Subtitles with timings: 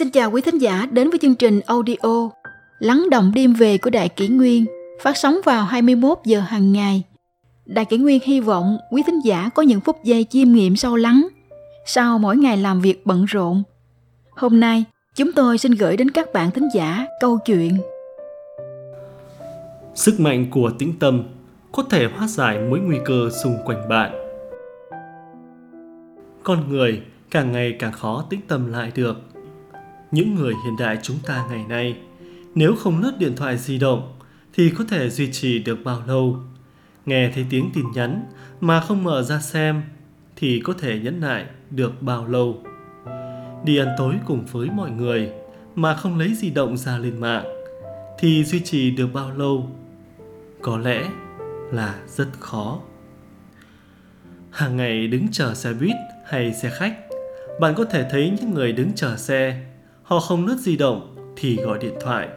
[0.00, 2.30] Xin chào quý thính giả đến với chương trình audio
[2.78, 4.64] Lắng động đêm về của Đại Kỷ Nguyên
[5.02, 7.02] phát sóng vào 21 giờ hàng ngày.
[7.66, 10.96] Đại Kỷ Nguyên hy vọng quý thính giả có những phút giây chiêm nghiệm sâu
[10.96, 11.28] lắng
[11.86, 13.62] sau mỗi ngày làm việc bận rộn.
[14.30, 14.84] Hôm nay,
[15.14, 17.78] chúng tôi xin gửi đến các bạn thính giả câu chuyện
[19.94, 21.22] Sức mạnh của tĩnh tâm
[21.72, 24.12] có thể hóa giải mối nguy cơ xung quanh bạn.
[26.42, 29.29] Con người càng ngày càng khó tĩnh tâm lại được.
[30.10, 31.96] Những người hiện đại chúng ta ngày nay,
[32.54, 34.12] nếu không lướt điện thoại di động
[34.54, 36.36] thì có thể duy trì được bao lâu?
[37.06, 38.24] Nghe thấy tiếng tin nhắn
[38.60, 39.82] mà không mở ra xem
[40.36, 42.62] thì có thể nhẫn nại được bao lâu?
[43.64, 45.30] Đi ăn tối cùng với mọi người
[45.74, 47.44] mà không lấy di động ra lên mạng
[48.18, 49.70] thì duy trì được bao lâu?
[50.62, 51.10] Có lẽ
[51.72, 52.80] là rất khó.
[54.50, 56.96] Hàng ngày đứng chờ xe buýt hay xe khách,
[57.60, 59.69] bạn có thể thấy những người đứng chờ xe,
[60.10, 62.28] họ không lướt di động thì gọi điện thoại.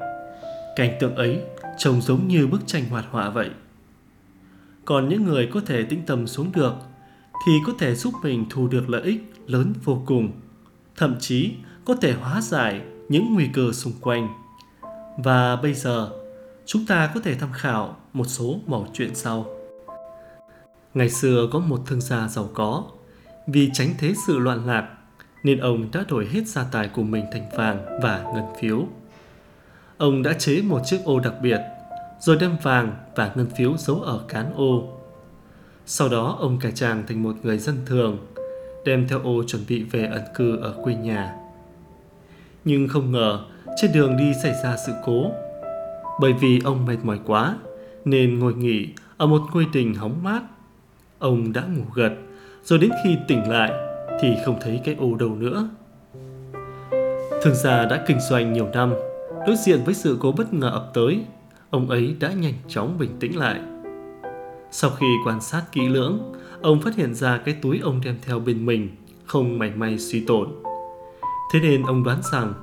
[0.75, 1.41] Cảnh tượng ấy
[1.77, 3.49] trông giống như bức tranh hoạt họa vậy.
[4.85, 6.73] Còn những người có thể tĩnh tâm xuống được
[7.45, 10.31] thì có thể giúp mình thu được lợi ích lớn vô cùng,
[10.95, 11.51] thậm chí
[11.85, 14.27] có thể hóa giải những nguy cơ xung quanh.
[15.17, 16.09] Và bây giờ,
[16.65, 19.45] chúng ta có thể tham khảo một số mẩu chuyện sau.
[20.93, 22.83] Ngày xưa có một thương gia giàu có,
[23.47, 24.89] vì tránh thế sự loạn lạc
[25.43, 28.87] nên ông đã đổi hết gia tài của mình thành vàng và ngân phiếu.
[29.97, 31.59] Ông đã chế một chiếc ô đặc biệt,
[32.19, 34.83] rồi đem vàng và ngân phiếu giấu ở cán ô.
[35.85, 38.17] Sau đó ông cải trang thành một người dân thường,
[38.85, 41.35] đem theo ô chuẩn bị về ẩn cư ở quê nhà.
[42.65, 43.45] Nhưng không ngờ,
[43.81, 45.31] trên đường đi xảy ra sự cố.
[46.19, 47.55] Bởi vì ông mệt mỏi quá,
[48.05, 50.41] nên ngồi nghỉ ở một ngôi đình hóng mát.
[51.19, 52.11] Ông đã ngủ gật,
[52.63, 53.71] rồi đến khi tỉnh lại
[54.21, 55.69] thì không thấy cái ô đâu nữa.
[57.43, 58.93] Thường gia đã kinh doanh nhiều năm,
[59.47, 61.23] đối diện với sự cố bất ngờ ập tới,
[61.69, 63.59] ông ấy đã nhanh chóng bình tĩnh lại.
[64.71, 68.39] Sau khi quan sát kỹ lưỡng, ông phát hiện ra cái túi ông đem theo
[68.39, 68.89] bên mình
[69.25, 70.49] không mảy may suy tổn.
[71.53, 72.53] Thế nên ông đoán rằng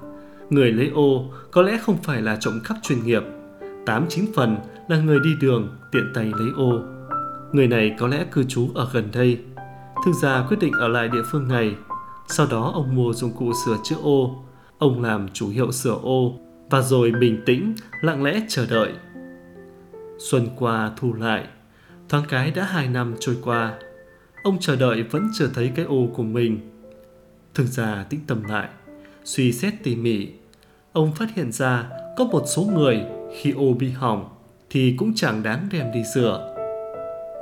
[0.50, 3.22] người lấy ô có lẽ không phải là trộm cắp chuyên nghiệp,
[3.86, 4.56] tám chín phần
[4.88, 6.80] là người đi đường tiện tay lấy ô.
[7.52, 9.38] Người này có lẽ cư trú ở gần đây.
[10.04, 11.74] Thương gia quyết định ở lại địa phương này.
[12.28, 14.44] Sau đó ông mua dụng cụ sửa chữa ô.
[14.78, 16.34] Ông làm chủ hiệu sửa ô
[16.70, 18.92] và rồi bình tĩnh, lặng lẽ chờ đợi.
[20.18, 21.46] Xuân qua thu lại,
[22.08, 23.74] thoáng cái đã hai năm trôi qua.
[24.42, 26.60] Ông chờ đợi vẫn chưa thấy cái ô của mình.
[27.54, 28.68] Thương gia tĩnh tâm lại,
[29.24, 30.28] suy xét tỉ mỉ.
[30.92, 31.84] Ông phát hiện ra
[32.16, 33.02] có một số người
[33.40, 34.28] khi ô bị hỏng
[34.70, 36.54] thì cũng chẳng đáng đem đi sửa.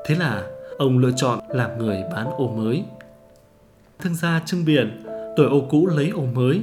[0.07, 0.43] Thế là
[0.78, 2.84] ông lựa chọn làm người bán ô mới.
[3.99, 5.03] Thương gia trưng biển,
[5.37, 6.62] đổi ô cũ lấy ô mới.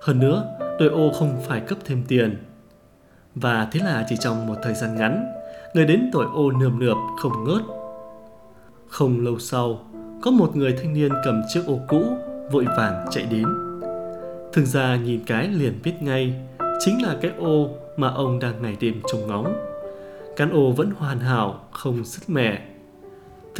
[0.00, 0.44] Hơn nữa,
[0.78, 2.36] đổi ô không phải cấp thêm tiền.
[3.34, 5.32] Và thế là chỉ trong một thời gian ngắn,
[5.74, 7.62] người đến tuổi ô nườm nượp không ngớt.
[8.88, 9.80] Không lâu sau,
[10.22, 12.02] có một người thanh niên cầm chiếc ô cũ
[12.52, 13.44] vội vàng chạy đến.
[14.52, 16.34] Thương gia nhìn cái liền biết ngay,
[16.80, 19.54] chính là cái ô mà ông đang ngày đêm trông ngóng.
[20.36, 22.60] Cán ô vẫn hoàn hảo, không sứt mẻ.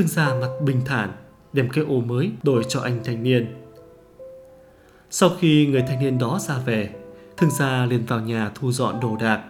[0.01, 1.13] Thương gia mặt bình thản,
[1.53, 3.47] đem cái ô mới đổi cho anh thanh niên.
[5.11, 6.91] Sau khi người thanh niên đó ra về,
[7.37, 9.43] thương gia liền vào nhà thu dọn đồ đạc.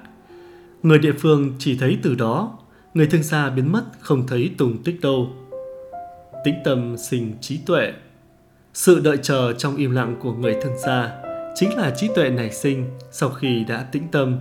[0.82, 2.58] Người địa phương chỉ thấy từ đó,
[2.94, 5.28] người thương gia biến mất không thấy tùng tích đâu.
[6.44, 7.92] Tĩnh tâm sinh trí tuệ.
[8.74, 11.22] Sự đợi chờ trong im lặng của người thương gia
[11.54, 14.38] chính là trí tuệ nảy sinh sau khi đã tĩnh tâm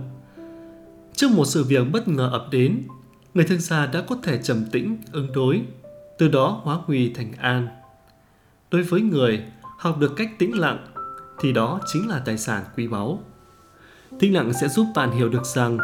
[1.14, 2.82] Trước một sự việc bất ngờ ập đến,
[3.34, 5.62] người thương gia đã có thể trầm tĩnh, ứng đối,
[6.20, 7.68] từ đó hóa nguy thành an.
[8.70, 9.42] Đối với người
[9.78, 10.86] học được cách tĩnh lặng
[11.40, 13.22] thì đó chính là tài sản quý báu.
[14.18, 15.78] Tĩnh lặng sẽ giúp bạn hiểu được rằng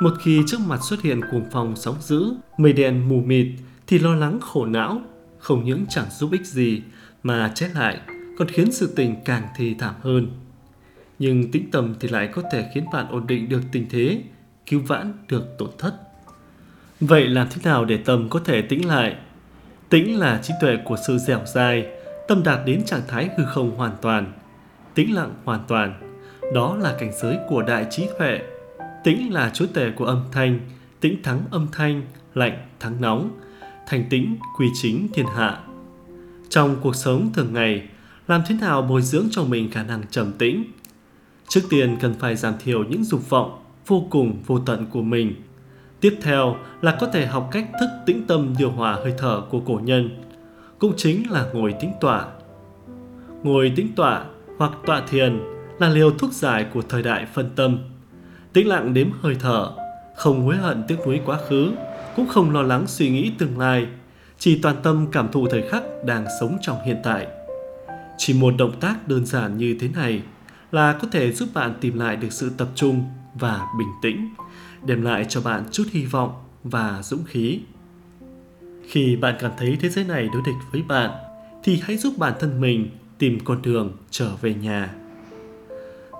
[0.00, 3.46] một khi trước mặt xuất hiện cuồng phong sóng dữ, mây đen mù mịt
[3.86, 5.00] thì lo lắng khổ não,
[5.38, 6.82] không những chẳng giúp ích gì
[7.22, 8.00] mà chết lại
[8.38, 10.30] còn khiến sự tình càng thì thảm hơn.
[11.18, 14.22] Nhưng tĩnh tâm thì lại có thể khiến bạn ổn định được tình thế
[14.66, 15.94] cứu vãn được tổn thất.
[17.00, 19.16] Vậy làm thế nào để tâm có thể tĩnh lại?
[19.92, 21.86] Tĩnh là trí tuệ của sự dẻo dai,
[22.28, 24.32] tâm đạt đến trạng thái hư không hoàn toàn,
[24.94, 26.00] tĩnh lặng hoàn toàn.
[26.54, 28.40] Đó là cảnh giới của đại trí tuệ.
[29.04, 30.60] Tĩnh là chúa tể của âm thanh,
[31.00, 32.02] tĩnh thắng âm thanh,
[32.34, 33.30] lạnh thắng nóng,
[33.86, 35.58] thành tĩnh quy chính thiên hạ.
[36.48, 37.88] Trong cuộc sống thường ngày,
[38.28, 40.64] làm thế nào bồi dưỡng cho mình khả năng trầm tĩnh?
[41.48, 45.34] Trước tiên cần phải giảm thiểu những dục vọng, vô cùng vô tận của mình.
[46.02, 49.60] Tiếp theo là có thể học cách thức tĩnh tâm điều hòa hơi thở của
[49.60, 50.22] cổ nhân,
[50.78, 52.26] cũng chính là ngồi tĩnh tọa.
[53.42, 54.24] Ngồi tĩnh tọa
[54.58, 55.40] hoặc tọa thiền
[55.78, 57.78] là liều thuốc giải của thời đại phân tâm.
[58.52, 59.70] Tĩnh lặng đếm hơi thở,
[60.16, 61.72] không hối hận tiếc nuối quá khứ,
[62.16, 63.86] cũng không lo lắng suy nghĩ tương lai,
[64.38, 67.26] chỉ toàn tâm cảm thụ thời khắc đang sống trong hiện tại.
[68.18, 70.22] Chỉ một động tác đơn giản như thế này
[70.72, 74.28] là có thể giúp bạn tìm lại được sự tập trung và bình tĩnh,
[74.84, 76.32] đem lại cho bạn chút hy vọng
[76.64, 77.60] và dũng khí.
[78.88, 81.10] Khi bạn cảm thấy thế giới này đối địch với bạn,
[81.62, 84.94] thì hãy giúp bản thân mình tìm con đường trở về nhà.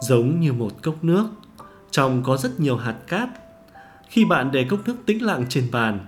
[0.00, 1.26] Giống như một cốc nước,
[1.90, 3.28] trong có rất nhiều hạt cát.
[4.08, 6.06] Khi bạn để cốc nước tĩnh lặng trên bàn,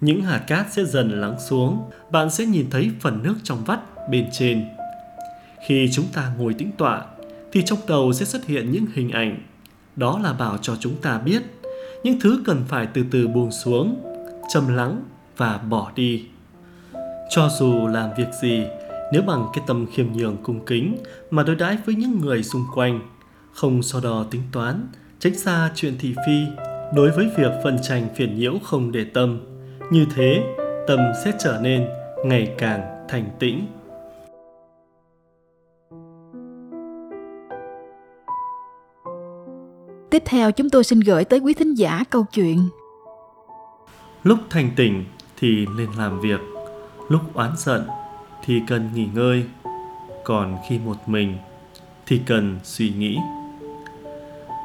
[0.00, 3.80] những hạt cát sẽ dần lắng xuống, bạn sẽ nhìn thấy phần nước trong vắt
[4.10, 4.64] bên trên.
[5.66, 7.04] Khi chúng ta ngồi tĩnh tọa,
[7.52, 9.38] thì trong đầu sẽ xuất hiện những hình ảnh.
[9.96, 11.42] Đó là bảo cho chúng ta biết
[12.04, 13.96] những thứ cần phải từ từ buông xuống,
[14.48, 15.02] trầm lắng
[15.36, 16.26] và bỏ đi.
[17.30, 18.64] Cho dù làm việc gì,
[19.12, 20.96] nếu bằng cái tâm khiêm nhường cung kính
[21.30, 23.00] mà đối đãi với những người xung quanh,
[23.52, 24.86] không so đo tính toán,
[25.18, 26.40] tránh xa chuyện thị phi,
[26.94, 29.40] đối với việc phân tranh phiền nhiễu không để tâm,
[29.90, 30.42] như thế
[30.86, 31.86] tâm sẽ trở nên
[32.24, 33.66] ngày càng thành tĩnh.
[40.14, 42.68] Tiếp theo chúng tôi xin gửi tới quý thính giả câu chuyện.
[44.22, 45.04] Lúc thành tỉnh
[45.36, 46.40] thì nên làm việc,
[47.08, 47.86] lúc oán giận
[48.44, 49.44] thì cần nghỉ ngơi,
[50.24, 51.38] còn khi một mình
[52.06, 53.18] thì cần suy nghĩ.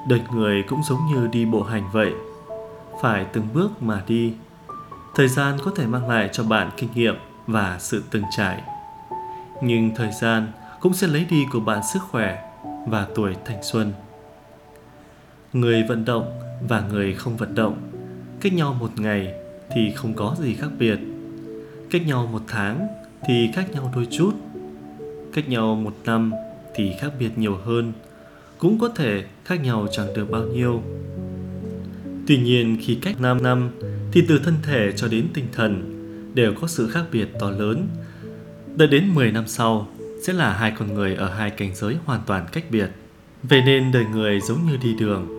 [0.07, 2.13] Đời người cũng giống như đi bộ hành vậy,
[3.01, 4.33] phải từng bước mà đi.
[5.15, 7.15] Thời gian có thể mang lại cho bạn kinh nghiệm
[7.47, 8.61] và sự từng trải.
[9.61, 12.51] Nhưng thời gian cũng sẽ lấy đi của bạn sức khỏe
[12.87, 13.93] và tuổi thanh xuân.
[15.53, 17.77] Người vận động và người không vận động
[18.41, 19.33] cách nhau một ngày
[19.75, 20.99] thì không có gì khác biệt.
[21.91, 22.87] Cách nhau một tháng
[23.27, 24.31] thì khác nhau đôi chút.
[25.33, 26.31] Cách nhau một năm
[26.75, 27.93] thì khác biệt nhiều hơn.
[28.57, 30.83] Cũng có thể khác nhau chẳng được bao nhiêu.
[32.27, 33.69] Tuy nhiên khi cách 5 năm
[34.11, 35.95] thì từ thân thể cho đến tinh thần
[36.33, 37.87] đều có sự khác biệt to lớn.
[38.75, 39.87] Đợi đến 10 năm sau
[40.23, 42.89] sẽ là hai con người ở hai cảnh giới hoàn toàn cách biệt.
[43.43, 45.38] Vậy nên đời người giống như đi đường,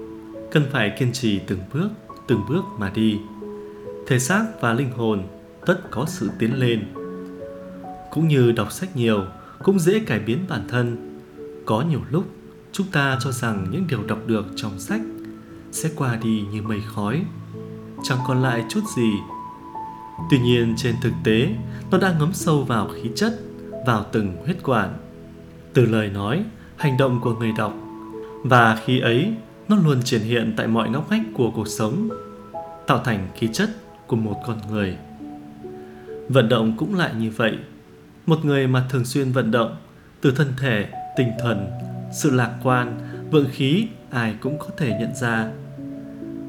[0.51, 1.89] cần phải kiên trì từng bước,
[2.27, 3.19] từng bước mà đi.
[4.07, 5.23] Thể xác và linh hồn
[5.67, 6.85] tất có sự tiến lên.
[8.11, 9.25] Cũng như đọc sách nhiều
[9.63, 11.19] cũng dễ cải biến bản thân.
[11.67, 12.25] Có nhiều lúc
[12.73, 15.01] chúng ta cho rằng những điều đọc được trong sách
[15.73, 17.25] sẽ qua đi như mây khói,
[18.03, 19.13] chẳng còn lại chút gì.
[20.31, 21.49] Tuy nhiên trên thực tế,
[21.91, 23.41] nó đang ngấm sâu vào khí chất,
[23.87, 24.99] vào từng huyết quản.
[25.73, 26.45] Từ lời nói,
[26.77, 27.75] hành động của người đọc
[28.45, 29.35] và khi ấy
[29.71, 32.09] nó luôn triển hiện tại mọi ngóc ngách của cuộc sống,
[32.87, 33.71] tạo thành khí chất
[34.07, 34.97] của một con người.
[36.29, 37.59] Vận động cũng lại như vậy.
[38.27, 39.77] Một người mà thường xuyên vận động,
[40.21, 41.71] từ thân thể, tinh thần,
[42.13, 42.99] sự lạc quan,
[43.31, 45.51] vượng khí ai cũng có thể nhận ra.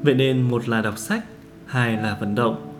[0.02, 1.24] Vậy nên một là đọc sách,
[1.66, 2.72] hai là vận động.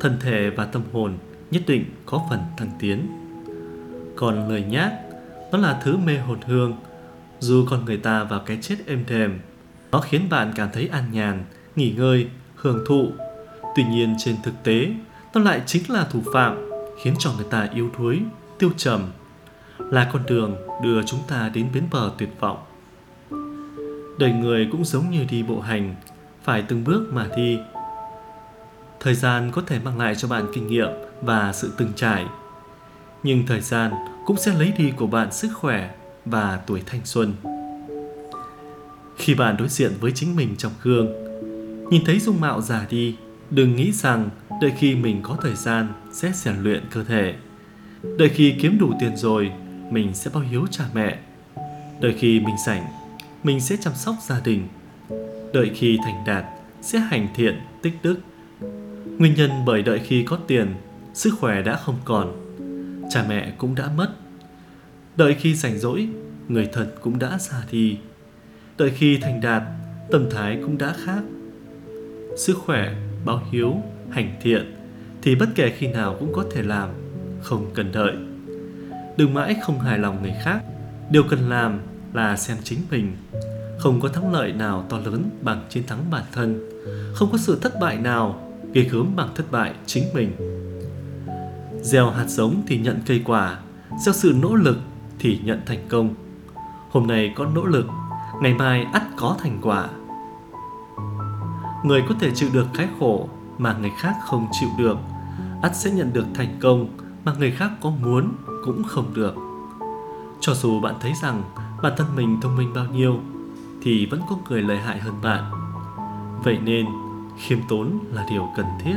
[0.00, 1.14] Thân thể và tâm hồn
[1.50, 3.06] nhất định có phần thăng tiến.
[4.16, 4.92] Còn lời nhác,
[5.52, 6.76] nó là thứ mê hồn hương,
[7.40, 9.38] dù con người ta vào cái chết êm đềm,
[9.92, 11.44] nó khiến bạn cảm thấy an nhàn,
[11.76, 13.08] nghỉ ngơi, hưởng thụ.
[13.76, 14.88] Tuy nhiên trên thực tế,
[15.34, 16.70] nó lại chính là thủ phạm
[17.02, 18.20] khiến cho người ta yếu đuối,
[18.58, 19.10] tiêu trầm,
[19.78, 22.58] là con đường đưa chúng ta đến bến bờ tuyệt vọng.
[24.18, 25.94] Đời người cũng giống như đi bộ hành,
[26.42, 27.58] phải từng bước mà đi.
[29.00, 30.88] Thời gian có thể mang lại cho bạn kinh nghiệm
[31.22, 32.26] và sự từng trải,
[33.22, 33.92] nhưng thời gian
[34.26, 35.90] cũng sẽ lấy đi của bạn sức khỏe
[36.24, 37.34] và tuổi thanh xuân.
[39.20, 41.12] Khi bạn đối diện với chính mình trong gương,
[41.90, 43.16] nhìn thấy dung mạo già đi,
[43.50, 44.30] đừng nghĩ rằng
[44.62, 47.34] đợi khi mình có thời gian sẽ rèn luyện cơ thể.
[48.18, 49.52] Đợi khi kiếm đủ tiền rồi,
[49.90, 51.18] mình sẽ bao hiếu cha mẹ.
[52.00, 52.84] Đợi khi mình rảnh,
[53.42, 54.68] mình sẽ chăm sóc gia đình.
[55.52, 56.44] Đợi khi thành đạt,
[56.82, 58.16] sẽ hành thiện, tích đức.
[59.18, 60.74] Nguyên nhân bởi đợi khi có tiền,
[61.14, 62.32] sức khỏe đã không còn,
[63.10, 64.10] cha mẹ cũng đã mất.
[65.16, 66.08] Đợi khi rảnh rỗi,
[66.48, 67.98] người thân cũng đã già đi.
[68.80, 69.62] Đợi khi thành đạt,
[70.10, 71.22] tâm thái cũng đã khác.
[72.36, 72.94] Sức khỏe,
[73.24, 73.76] báo hiếu,
[74.10, 74.74] hành thiện
[75.22, 76.88] thì bất kể khi nào cũng có thể làm,
[77.42, 78.12] không cần đợi.
[79.16, 80.60] Đừng mãi không hài lòng người khác,
[81.10, 81.80] điều cần làm
[82.12, 83.16] là xem chính mình.
[83.78, 86.68] Không có thắng lợi nào to lớn bằng chiến thắng bản thân,
[87.14, 90.32] không có sự thất bại nào ghê gớm bằng thất bại chính mình.
[91.82, 93.58] Gieo hạt giống thì nhận cây quả,
[94.04, 94.78] gieo sự nỗ lực
[95.18, 96.14] thì nhận thành công.
[96.90, 97.86] Hôm nay có nỗ lực,
[98.40, 99.88] ngày mai ắt có thành quả.
[101.84, 103.28] Người có thể chịu được cái khổ
[103.58, 104.98] mà người khác không chịu được,
[105.62, 106.88] ắt sẽ nhận được thành công
[107.24, 108.32] mà người khác có muốn
[108.64, 109.34] cũng không được.
[110.40, 111.42] Cho dù bạn thấy rằng
[111.82, 113.20] bản thân mình thông minh bao nhiêu
[113.82, 115.44] thì vẫn có người lợi hại hơn bạn.
[116.44, 116.86] Vậy nên,
[117.38, 118.96] khiêm tốn là điều cần thiết.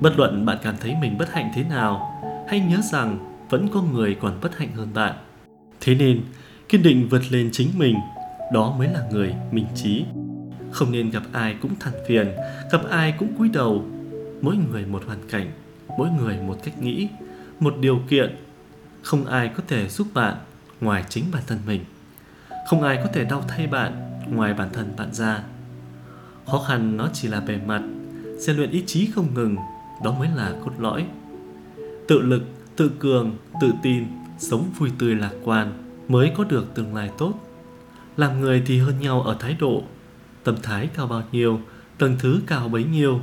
[0.00, 3.18] Bất luận bạn cảm thấy mình bất hạnh thế nào, hãy nhớ rằng
[3.50, 5.14] vẫn có người còn bất hạnh hơn bạn.
[5.80, 6.22] Thế nên,
[6.72, 7.96] kiên định vượt lên chính mình,
[8.52, 10.04] đó mới là người minh trí.
[10.70, 12.32] Không nên gặp ai cũng than phiền,
[12.72, 13.84] gặp ai cũng cúi đầu.
[14.40, 15.52] Mỗi người một hoàn cảnh,
[15.98, 17.08] mỗi người một cách nghĩ,
[17.60, 18.36] một điều kiện.
[19.02, 20.34] Không ai có thể giúp bạn
[20.80, 21.84] ngoài chính bản thân mình.
[22.68, 23.92] Không ai có thể đau thay bạn
[24.30, 25.42] ngoài bản thân bạn ra.
[26.46, 27.82] Khó khăn nó chỉ là bề mặt,
[28.38, 29.56] rèn luyện ý chí không ngừng,
[30.04, 31.06] đó mới là cốt lõi.
[32.08, 32.42] Tự lực,
[32.76, 34.04] tự cường, tự tin,
[34.38, 37.32] sống vui tươi lạc quan mới có được tương lai tốt.
[38.16, 39.82] Làm người thì hơn nhau ở thái độ,
[40.44, 41.60] tâm thái cao bao nhiêu,
[41.98, 43.20] tầng thứ cao bấy nhiêu.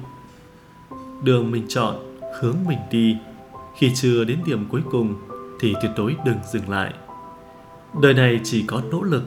[1.23, 1.95] Đường mình chọn,
[2.41, 3.17] hướng mình đi,
[3.77, 5.15] khi chưa đến điểm cuối cùng
[5.59, 6.93] thì tuyệt đối đừng dừng lại.
[8.01, 9.23] Đời này chỉ có nỗ lực,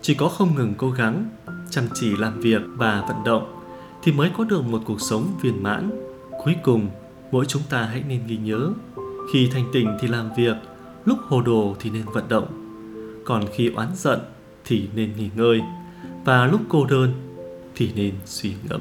[0.00, 1.30] chỉ có không ngừng cố gắng,
[1.70, 3.54] chăm chỉ làm việc và vận động
[4.02, 5.90] thì mới có được một cuộc sống viên mãn.
[6.44, 6.88] Cuối cùng,
[7.32, 8.70] mỗi chúng ta hãy nên ghi nhớ,
[9.32, 10.56] khi thành tỉnh thì làm việc,
[11.04, 12.57] lúc hồ đồ thì nên vận động,
[13.28, 14.20] còn khi oán giận
[14.64, 15.60] thì nên nghỉ ngơi,
[16.24, 17.12] và lúc cô đơn
[17.74, 18.80] thì nên suy ngẫm.